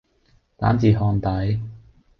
[0.57, 1.61] 蛋治烘底